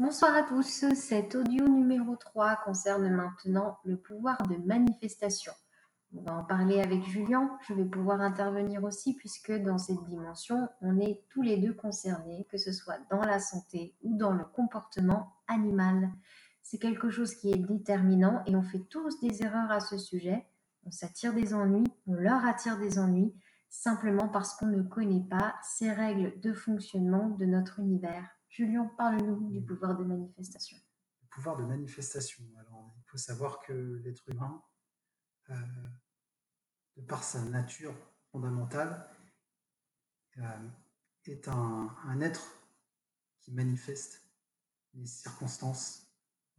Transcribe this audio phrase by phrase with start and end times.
[0.00, 5.50] Bonsoir à tous, cet audio numéro 3 concerne maintenant le pouvoir de manifestation.
[6.14, 10.68] On va en parler avec Julien, je vais pouvoir intervenir aussi puisque dans cette dimension,
[10.82, 14.44] on est tous les deux concernés, que ce soit dans la santé ou dans le
[14.44, 16.12] comportement animal.
[16.62, 20.46] C'est quelque chose qui est déterminant et on fait tous des erreurs à ce sujet.
[20.86, 23.34] On s'attire des ennuis, on leur attire des ennuis,
[23.68, 28.37] simplement parce qu'on ne connaît pas ces règles de fonctionnement de notre univers.
[28.58, 30.76] Julien, parle-nous du pouvoir de manifestation.
[31.22, 32.42] Le pouvoir de manifestation.
[32.58, 34.60] Alors, il faut savoir que l'être humain,
[35.50, 35.54] euh,
[36.96, 37.94] de par sa nature
[38.32, 39.08] fondamentale,
[40.38, 40.68] euh,
[41.26, 42.60] est un, être
[43.38, 44.28] qui manifeste
[44.94, 46.12] les circonstances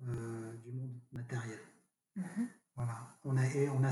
[0.03, 1.59] euh, du monde matériel.
[2.15, 2.47] Mhm.
[2.75, 3.43] Voilà, on a,
[3.73, 3.89] on, a,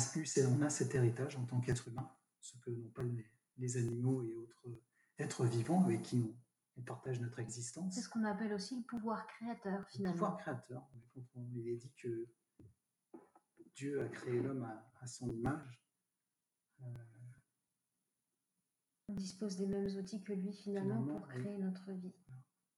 [0.47, 4.23] on a cet héritage en tant qu'être humain, ce que n'ont pas les, les, animaux
[4.23, 4.63] et autres
[5.17, 6.46] êtres vivants avec qui on,
[6.83, 7.95] partage notre existence.
[7.95, 10.13] C'est ce qu'on appelle aussi le pouvoir créateur, finalement.
[10.13, 10.87] Le pouvoir créateur.
[11.13, 12.27] Quand on, il est dit que
[13.75, 14.63] Dieu a créé l'homme
[15.01, 15.81] à, son image,
[16.81, 16.85] euh,
[19.09, 22.15] on dispose des mêmes outils que lui, finalement, pour créer notre vie.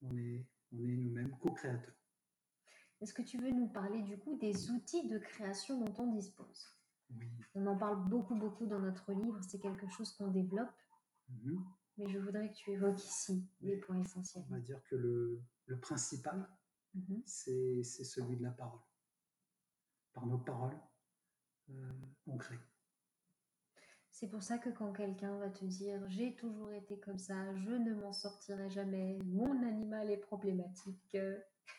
[0.02, 1.96] On est, on est nous-mêmes co-créateurs.
[3.02, 6.68] Est-ce que tu veux nous parler du coup des outils de création dont on dispose?
[7.12, 7.32] Oui.
[7.56, 9.40] On en parle beaucoup, beaucoup dans notre livre.
[9.42, 10.70] C'est quelque chose qu'on développe.
[11.32, 11.60] Mm-hmm
[12.00, 14.46] mais je voudrais que tu évoques ici les points essentiels.
[14.50, 16.50] On va dire que le, le principal,
[16.94, 17.22] mhm.
[17.26, 18.80] c'est celui de la parole.
[20.14, 20.80] Par nos paroles,
[21.70, 21.92] euh,
[22.26, 22.60] on crée.
[24.12, 27.72] C'est pour ça que quand quelqu'un va te dire j'ai toujours été comme ça, je
[27.72, 31.18] ne m'en sortirai jamais, mon animal est problématique.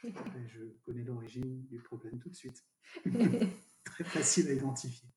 [0.05, 2.64] je connais l'origine du problème tout de suite.
[3.84, 5.08] Très facile à identifier.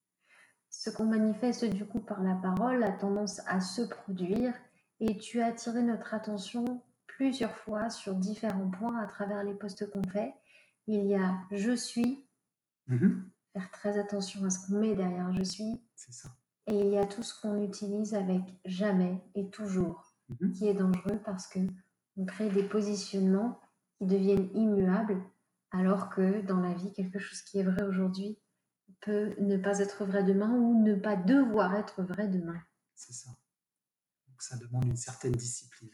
[0.69, 4.53] Ce qu'on manifeste du coup par la parole a tendance à se produire
[4.99, 9.89] et tu as attiré notre attention plusieurs fois sur différents points à travers les postes
[9.91, 10.33] qu'on fait.
[10.87, 12.25] Il y a je suis,
[12.89, 13.21] mm-hmm.
[13.53, 15.81] faire très attention à ce qu'on met derrière je suis.
[15.95, 16.29] C'est ça.
[16.67, 20.51] Et il y a tout ce qu'on utilise avec jamais et toujours, mm-hmm.
[20.53, 21.59] qui est dangereux parce que
[22.17, 23.59] on crée des positionnements
[23.97, 25.21] qui deviennent immuables,
[25.71, 28.37] alors que dans la vie, quelque chose qui est vrai aujourd'hui
[29.01, 32.61] peut ne pas être vrai demain ou ne pas devoir être vrai demain.
[32.95, 33.31] C'est ça
[34.43, 35.89] ça demande une certaine discipline.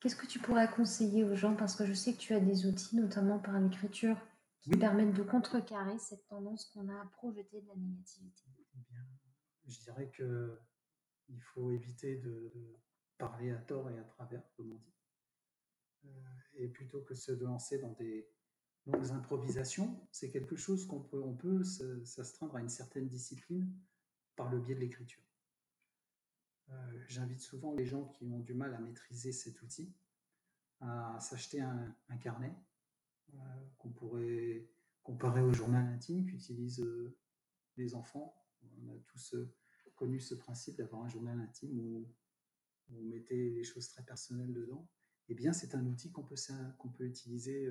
[0.00, 1.56] Qu'est-ce que tu pourrais conseiller aux gens?
[1.56, 4.16] Parce que je sais que tu as des outils, notamment par l'écriture,
[4.60, 8.44] qui permettent de contrecarrer cette tendance qu'on a à projeter de la négativité.
[8.74, 10.58] Eh je dirais que
[11.28, 12.52] il faut éviter de,
[13.18, 14.94] parler à tort et à travers, comme on dit.
[16.06, 16.08] Euh,
[16.54, 18.26] et plutôt que se lancer dans des
[18.86, 23.70] longues improvisations, c'est quelque chose qu'on peut, on peut s'astreindre à une certaine discipline
[24.36, 25.22] par le biais de l'écriture.
[26.70, 26.74] Euh,
[27.08, 29.92] j'invite souvent les gens qui ont du mal à maîtriser cet outil
[30.80, 32.54] à s'acheter un, carnet
[33.34, 33.38] euh,
[33.76, 34.66] qu'on pourrait
[35.02, 37.18] comparer au journal intime qu'utilisent euh,
[37.76, 38.34] les enfants.
[38.62, 39.34] On a tous
[39.94, 42.08] connu ce principe d'avoir un journal intime où
[42.92, 44.88] on mettait des choses très personnelles dedans.
[45.28, 46.36] Eh bien, c'est un outil qu'on peut,
[46.96, 47.68] peut utiliser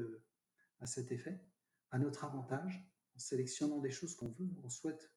[0.79, 1.43] à cet effet,
[1.91, 5.11] à notre avantage, en sélectionnant des choses qu'on veut, on souhaite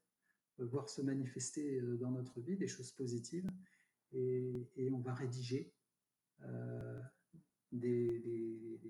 [0.59, 3.49] voir se manifester dans notre vie, des choses positives,
[4.13, 5.73] et, on va rédiger
[6.43, 7.01] euh,
[7.71, 8.81] des,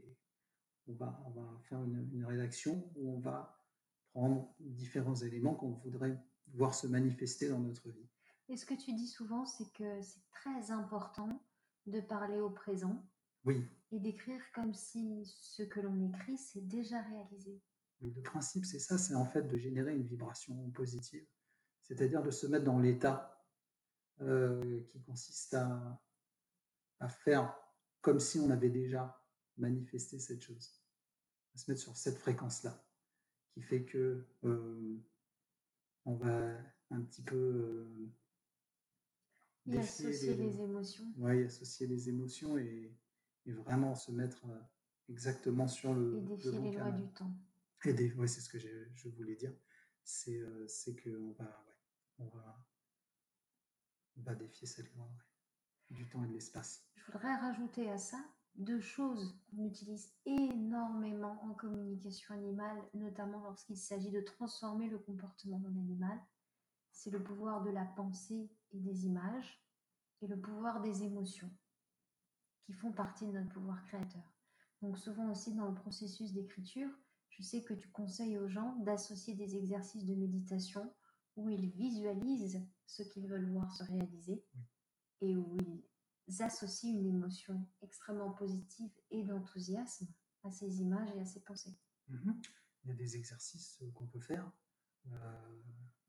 [0.88, 3.56] on, va, on va faire une, rédaction où on va
[4.12, 6.18] prendre différents éléments qu'on voudrait
[6.54, 8.08] voir se manifester dans notre vie.
[8.48, 11.42] Et ce que tu dis souvent, c'est que c'est très important
[11.86, 13.08] de parler au présent.
[13.44, 13.64] Oui.
[13.90, 17.60] Et d'écrire comme si ce que l'on écrit, c'est déjà réalisé.
[18.00, 21.26] le principe, c'est ça, c'est en fait de générer une vibration positive,
[21.82, 23.32] c'est-à-dire de se mettre dans l'état
[24.20, 26.00] euh, qui consiste à,
[27.00, 27.56] à, faire
[28.00, 29.20] comme si on avait déjà
[29.56, 30.80] manifesté cette chose,
[31.54, 32.84] à se mettre sur cette fréquence-là,
[33.50, 34.96] qui fait que euh,
[36.04, 36.56] on va
[36.90, 38.12] un petit peu euh,
[39.66, 41.12] y associer les, émotions.
[41.16, 42.96] Oui, associer les émotions et,
[43.46, 44.46] et, vraiment se mettre
[45.08, 46.18] exactement sur le.
[46.18, 47.34] Et défier les lois du temps.
[47.84, 49.52] Et ouais, c'est ce que je voulais dire.
[50.04, 50.40] C'est
[51.02, 51.71] qu'on va,
[52.18, 52.28] on
[54.22, 55.08] va défier cette loi
[55.90, 56.84] du temps et de l'espace.
[56.94, 58.18] Je voudrais rajouter à ça
[58.54, 65.58] deux choses qu'on utilise énormément en communication animale, notamment lorsqu'il s'agit de transformer le comportement
[65.58, 66.18] d'un animal.
[66.90, 69.62] C'est le pouvoir de la pensée et des images
[70.20, 71.50] et le pouvoir des émotions
[72.64, 74.22] qui font partie de notre pouvoir créateur.
[74.82, 76.90] Donc souvent aussi dans le processus d'écriture,
[77.30, 80.92] je sais que tu conseilles aux gens d'associer des exercices de méditation
[81.36, 84.44] où ils visualisent ce qu'ils veulent voir se réaliser
[85.20, 85.56] et où
[86.28, 90.08] ils associent une émotion extrêmement positive et d'enthousiasme
[90.44, 91.76] à ces images et à ces pensées.
[92.08, 92.40] Mhm.
[92.84, 94.50] Il y a des exercices euh, qu'on peut faire.
[95.06, 95.62] Euh,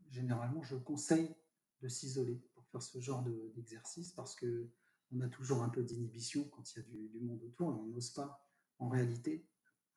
[0.10, 1.36] généralement, je conseille
[1.82, 4.70] de s'isoler pour faire ce genre d'exercice parce que
[5.12, 7.86] on a toujours un peu d'inhibition quand il y a du, monde autour et on
[7.86, 8.44] n'ose pas.
[8.80, 9.48] En réalité,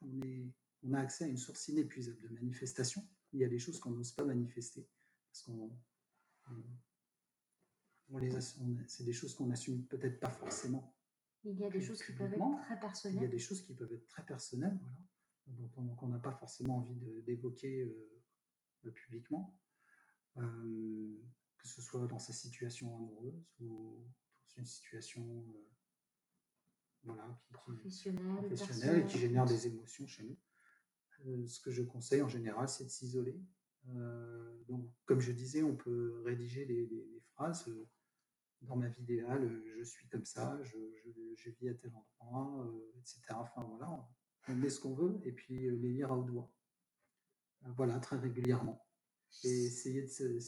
[0.03, 0.53] on, est,
[0.83, 3.07] on a accès à une source inépuisable de manifestation.
[3.33, 4.87] Il y a des choses qu'on n'ose pas manifester
[5.37, 5.71] parce qu'on
[8.87, 10.95] c'est des choses qu'on assume peut-être pas forcément.
[11.45, 13.19] Il y a des choses qui peuvent être très personnelles.
[13.19, 14.79] Il y a des choses qui peuvent être très personnelles,
[15.47, 19.57] voilà, dont on n'a pas forcément envie d'évoquer euh, publiquement,
[20.39, 21.23] euh,
[21.59, 24.07] que ce soit dans sa situation amoureuse ou dans
[24.57, 25.71] une situation euh,
[27.05, 31.47] voilà, qui, professionnelle, et qui génère des émotions chez nous.
[31.47, 33.41] ce que je conseille en général, c'est de s'isoler.
[34.69, 36.89] Donc, comme je disais, on peut rédiger des,
[37.35, 37.69] phrases
[38.63, 43.21] dans ma vie idéale, je suis comme ça, je, vis à tel endroit, euh, etc.
[43.31, 44.05] Enfin voilà,
[44.49, 46.51] on met ce qu'on veut et puis euh, les lire à haut doigt.
[47.65, 48.85] Euh, voilà, très régulièrement.
[49.45, 50.39] Et essayer de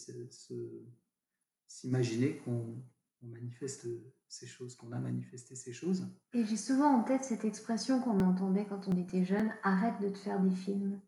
[1.66, 2.82] s'imaginer qu'on
[3.22, 3.86] manifeste
[4.28, 6.08] ces choses, qu'on a manifesté ces choses.
[6.32, 10.08] Et j'ai souvent en tête cette expression qu'on entendait quand on était jeune, arrête de
[10.08, 11.00] te faire des films.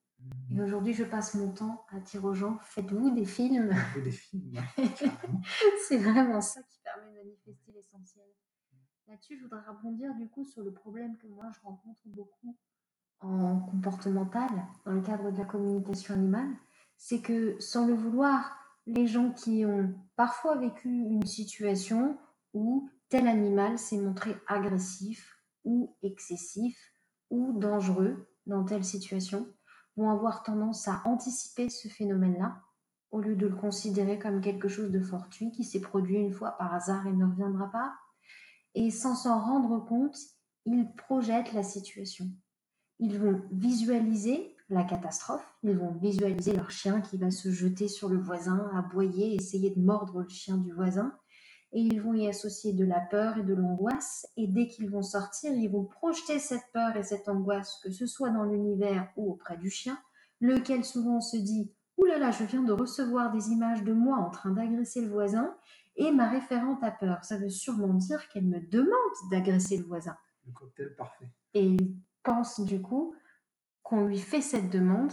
[0.52, 3.72] Et aujourd'hui, je passe mon temps à dire aux gens, faites-vous des films.
[3.72, 4.60] Faites-vous des films,
[5.88, 8.26] C'est vraiment ça qui permet de manifester l'essentiel.
[9.06, 12.56] Là-dessus, je voudrais rebondir du coup sur le problème que moi je rencontre beaucoup
[13.20, 14.48] en comportemental
[14.86, 16.50] dans le cadre de la communication animale.
[16.96, 18.56] C'est que sans le vouloir,
[18.86, 22.18] les gens qui ont parfois vécu une situation
[22.54, 26.94] où tel animal s'est montré agressif ou excessif
[27.30, 29.48] ou dangereux dans telle situation,
[30.00, 32.62] vont avoir tendance à anticiper ce phénomène-là,
[33.10, 36.52] au lieu de le considérer comme quelque chose de fortuit qui s'est produit une fois
[36.52, 37.92] par hasard et ne reviendra pas.
[38.74, 40.16] Et sans s'en rendre compte,
[40.64, 42.26] ils projettent la situation.
[42.98, 48.08] Ils vont visualiser la catastrophe, ils vont visualiser leur chien qui va se jeter sur
[48.08, 51.12] le voisin, aboyer, essayer de mordre le chien du voisin,
[51.72, 55.02] et ils vont y associer de la peur et de l'angoisse, et dès qu'ils vont
[55.02, 59.32] sortir, ils vont projeter cette peur et cette angoisse, que ce soit dans l'univers ou
[59.32, 59.98] auprès du chien,
[60.40, 64.16] lequel souvent se dit Ouh là là, je viens de recevoir des images de moi
[64.16, 65.54] en train d'agresser le voisin,
[65.96, 67.24] et ma référente a peur.
[67.24, 68.90] Ça veut sûrement dire qu'elle me demande
[69.30, 70.16] d'agresser le voisin.
[70.46, 71.30] Le cocktail parfait.
[71.52, 73.14] Et il pense du coup
[73.82, 75.12] qu'on lui fait cette demande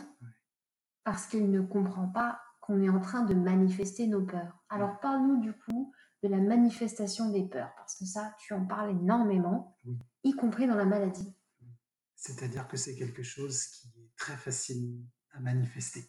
[1.04, 4.58] parce qu'il ne comprend pas qu'on est en train de manifester nos peurs.
[4.70, 5.94] Alors parle-nous du coup
[6.28, 9.78] de la manifestation des peurs, parce que ça, tu en parles énormément,
[10.24, 11.34] y compris dans la maladie.
[12.16, 16.04] C'est-à-dire que c'est quelque chose qui est très facile à manifester,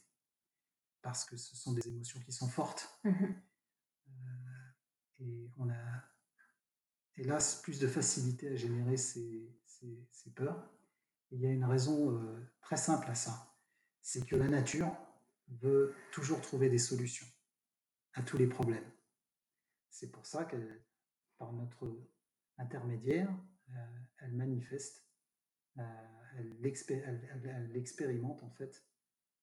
[1.03, 3.01] parce que ce sont des émotions qui sont fortes.
[3.05, 3.11] Mmh
[4.11, 6.03] euh, et on a,
[7.17, 9.55] hélas, plus de facilité à générer ces,
[10.35, 10.71] peurs.
[11.31, 13.55] il y a une raison euh, très simple à ça,
[14.01, 14.97] c'est que la nature
[15.61, 17.27] veut toujours trouver des solutions
[18.15, 18.91] à tous les problèmes.
[19.91, 20.83] C'est pour ça qu'elle,
[21.39, 21.97] par notre
[22.59, 23.35] intermédiaire,
[23.71, 23.75] euh,
[24.19, 25.05] elle manifeste,
[25.79, 25.83] euh,
[26.37, 28.85] elle, expérimente en fait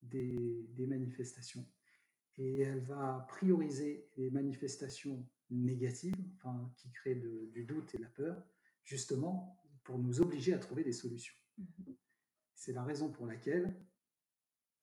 [0.02, 1.66] des, manifestations.
[2.38, 8.10] Et elle va prioriser les manifestations négatives, enfin, qui créent du doute et de la
[8.10, 8.44] peur,
[8.84, 11.36] justement pour nous obliger à trouver des solutions.
[11.58, 11.94] Mmh
[12.56, 13.74] C'est la raison pour laquelle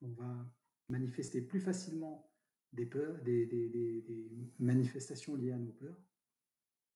[0.00, 0.46] on va
[0.88, 2.31] manifester plus facilement
[2.72, 6.00] des peurs, des, des, des, manifestations liées à nos peurs,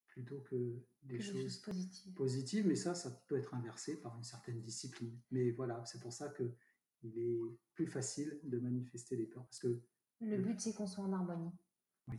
[0.08, 1.62] plutôt que des choses,
[2.14, 2.66] positives.
[2.66, 5.18] Mais ça, ça peut être inversé par une certaine discipline.
[5.30, 6.54] Mais voilà, c'est pour ça que
[7.02, 7.38] il est
[7.74, 9.44] plus facile de manifester des peurs.
[9.44, 9.80] Parce que
[10.20, 11.52] le but, c'est qu'on soit en harmonie.
[12.08, 12.18] Oui.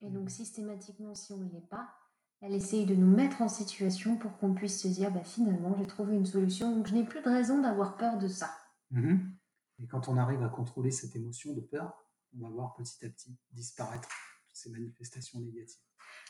[0.00, 1.92] Et donc, systématiquement, si on ne l'est pas,
[2.40, 5.86] elle essaye de nous mettre en situation pour qu'on puisse se dire, bah, finalement, j'ai
[5.86, 8.50] trouvé une solution, donc je n'ai plus de raison d'avoir peur de ça.
[8.90, 9.16] Mmh
[9.80, 11.96] Et quand on arrive à contrôler cette émotion de peur,
[12.34, 14.08] on va voir petit à petit disparaître
[14.46, 15.80] toutes ces manifestations négatives.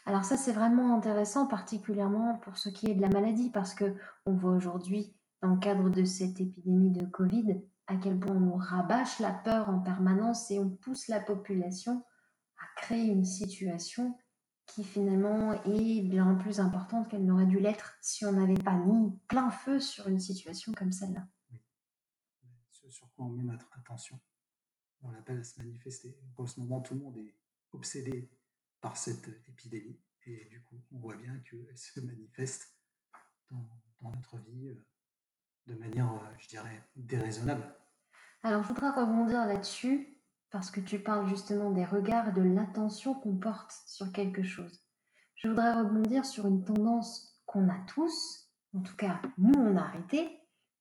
[0.06, 3.94] Alors ça, c'est vraiment intéressant, particulièrement pour ce qui est de la maladie, parce que
[4.26, 8.56] on voit aujourd'hui, dans le cadre de cette épidémie de Covid, à quel point on
[8.56, 12.04] rabâche la peur en permanence et on pousse la population
[12.59, 14.16] à créer une situation
[14.66, 19.12] qui finalement est bien plus importante qu'elle n'aurait dû l'être si on n'avait pas mis
[19.28, 21.26] plein feu sur une situation comme celle-là.
[21.50, 21.59] Oui.
[22.71, 24.18] Ce sur quoi on met notre attention
[25.02, 26.16] on l'appelle à se manifester.
[26.37, 27.35] En ce moment, tout le monde est
[27.73, 28.30] obsédé
[28.80, 29.99] par cette épidémie.
[30.25, 32.76] Et du coup, on voit bien qu'elle se manifeste
[33.50, 34.87] dans, notre vie euh,
[35.66, 37.75] de manière, euh, je dirais, déraisonnable.
[38.42, 43.14] Alors, je voudrais rebondir là-dessus, parce que tu parles justement des regards et de l'attention
[43.14, 44.85] qu'on porte sur quelque chose.
[45.37, 49.82] Je voudrais rebondir sur une tendance qu'on a tous, en tout cas, nous, on a
[49.82, 50.38] arrêté,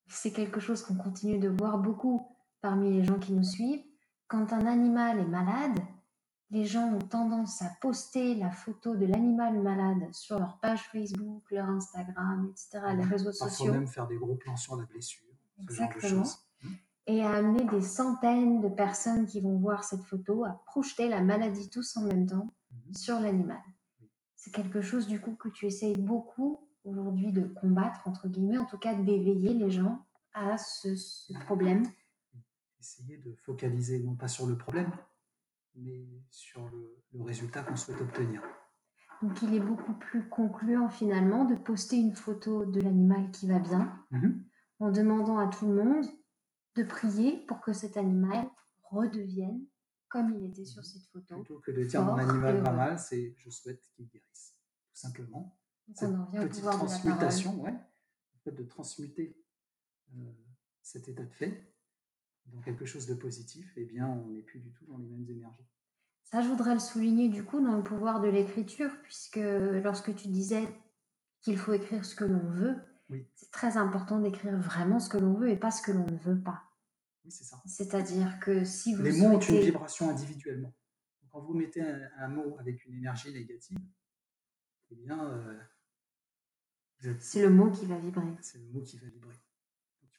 [0.07, 3.83] C'est quelque chose qu'on continue de voir beaucoup parmi les gens qui nous suivent.
[4.31, 5.77] Quand un animal est malade,
[6.51, 11.43] les gens ont tendance à poster la photo de l'animal malade sur leur page Facebook,
[11.51, 13.73] leur Instagram, etc., les réseaux Parfois sociaux.
[13.73, 15.25] même faire des gros plans sur la blessure.
[15.67, 16.23] ce genre de Exactement.
[16.23, 16.37] choses.
[17.07, 21.19] Et à amener des centaines de personnes qui vont voir cette photo à projeter la
[21.21, 22.93] maladie tous en même temps Mhm.
[22.93, 23.59] sur l'animal.
[24.37, 28.65] C'est quelque chose du coup que tu essayes beaucoup aujourd'hui de combattre, entre guillemets, en
[28.65, 31.83] tout cas d'éveiller les gens à ce, ce problème.
[32.81, 34.91] Essayer de focaliser non pas sur le problème,
[35.75, 38.41] mais sur le, le résultat qu'on souhaite obtenir.
[39.21, 43.59] Donc il est beaucoup plus concluant finalement de poster une photo de l'animal qui va
[43.59, 44.43] bien Mhm.
[44.79, 46.05] en demandant à tout le monde
[46.75, 48.49] de prier pour que cet animal
[48.81, 49.63] redevienne
[50.09, 51.35] comme il était sur cette photo.
[51.35, 54.55] Plutôt que de dire mon animal va mal, c'est je souhaite qu'il guérisse.
[54.93, 55.55] Tout simplement.
[55.87, 58.63] Donc Cette on en revient au petite pouvoir de la transmutation, ouais, le fait de
[58.63, 59.37] transmuter
[60.15, 60.31] euh,
[60.81, 61.70] cet état de fait
[62.53, 65.27] dans quelque chose de positif, eh bien, on n'est plus du tout dans les mêmes
[65.29, 65.65] énergies.
[66.25, 69.39] Ça, je voudrais le souligner du coup dans le pouvoir de l'écriture, puisque
[69.83, 70.67] lorsque tu disais
[71.41, 72.75] qu'il faut écrire ce que l'on veut,
[73.09, 73.27] Oui.
[73.35, 76.17] c'est très important d'écrire vraiment ce que l'on veut et pas ce que l'on ne
[76.17, 76.63] veut pas.
[77.25, 77.61] Oui, c'est ça.
[77.65, 80.73] C'est-à-dire que si vous Les mots ont une vibration individuellement.
[81.29, 83.77] Quand vous mettez un, un mot avec une énergie négative,
[84.91, 85.59] eh bien, euh,
[87.03, 88.25] êtes- C'est le mot qui va vibrer.
[88.41, 89.35] c'est le mot qui va vibrer.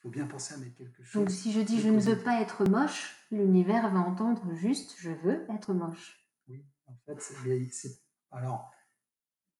[0.02, 1.23] Faut bien penser à mettre quelque chose.
[1.23, 5.11] Donc si je dis je ne veux pas être moche, l'univers va entendre juste je
[5.11, 6.26] veux être moche.
[6.49, 7.21] Oui, en fait,
[7.71, 8.71] c'est- alors,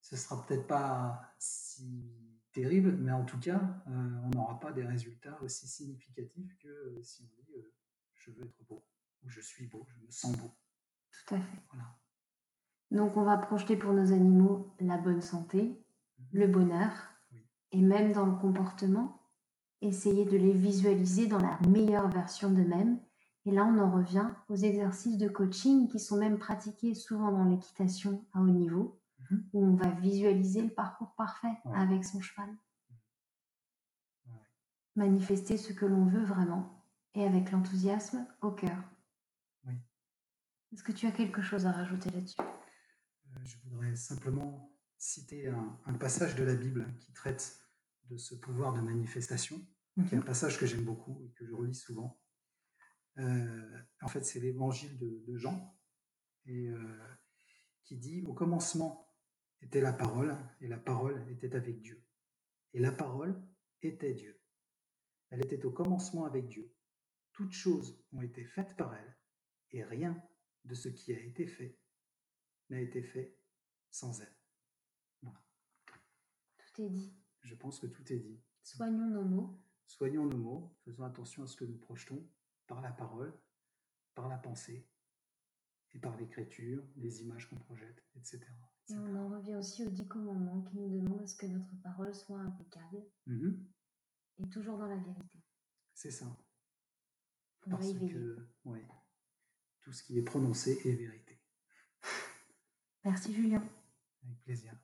[0.01, 2.13] ce sera peut-être pas si
[2.53, 3.91] terrible, mais en tout cas, euh,
[4.25, 7.73] on n'aura pas des résultats aussi significatifs que euh, si on dit euh,
[8.15, 8.85] je veux être beau,
[9.23, 10.53] ou je suis beau, je me sens beau.
[11.13, 11.63] Tout à fait.
[11.71, 11.97] Voilà.
[12.91, 15.83] Donc on va projeter pour nos animaux la bonne santé,
[16.33, 16.93] le bonheur,
[17.33, 17.47] Oui.
[17.71, 19.22] et même dans le comportement,
[19.83, 22.99] essayer de les visualiser dans la meilleure version d'eux-mêmes.
[23.45, 27.45] Et là, on en revient aux exercices de coaching qui sont même pratiqués souvent dans
[27.45, 29.49] l'équitation à haut niveau, Mhm.
[29.53, 31.77] où on va visualiser le parcours parfait Ouais.
[31.79, 32.49] avec son cheval.
[34.27, 34.41] Ouais.
[34.97, 36.85] Manifester ce que l'on veut vraiment,
[37.15, 38.77] et avec l'enthousiasme au cœur.
[39.67, 39.75] Oui.
[40.73, 42.37] Est-ce que tu as quelque chose à rajouter là-dessus?
[42.41, 47.59] Euh, je voudrais simplement citer un, un passage de la Bible qui traite
[48.13, 49.67] de ce pouvoir de manifestation,
[50.07, 52.21] qui est un passage que j'aime beaucoup et que je relis souvent.
[53.19, 55.77] Euh, en fait, c'est l'évangile de, de Jean,
[56.47, 56.99] et, euh,
[57.85, 59.09] qui dit Au commencement
[59.61, 62.05] était la parole, et la parole était avec Dieu.
[62.75, 63.41] Et la parole
[63.83, 64.41] était Dieu.
[65.31, 66.75] Elle était au commencement avec Dieu.
[67.33, 69.17] Toutes choses ont été faites par elle,
[69.71, 70.21] et rien
[70.65, 71.79] de ce qui a été fait
[72.71, 73.37] n'a été fait
[73.91, 74.37] sans elle.
[75.23, 75.43] Voilà.
[76.59, 77.22] Tout est dit.
[77.43, 78.41] Je pense que tout est dit.
[78.63, 79.61] Soignons nos mots.
[79.87, 82.27] Soignons nos mots, faisons attention à ce que nous projetons
[82.67, 83.37] par la parole,
[84.15, 84.89] par la pensée
[85.93, 88.41] et par l'écriture, les images qu'on projette, etc.
[88.89, 91.75] Et on en revient aussi aux dix commandements qui nous demandent à ce que notre
[91.83, 93.67] parole soit impeccable Mhm,
[94.39, 95.39] et toujours dans la vérité.
[95.95, 96.27] C'est ça.
[97.67, 98.87] On Parce que ouais,
[99.83, 101.41] tout ce qui est prononcé est vérité.
[103.05, 103.63] Merci Julien.
[104.25, 104.75] Avec plaisir.